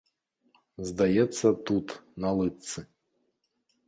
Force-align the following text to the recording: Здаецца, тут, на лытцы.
Здаецца, 0.91 1.47
тут, 1.71 1.93
на 2.25 2.29
лытцы. 2.39 2.79